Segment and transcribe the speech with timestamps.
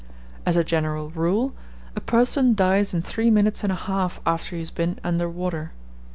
[0.47, 1.53] As a general rule,
[1.95, 5.73] a person dies in three minutes and a half after he has been under water.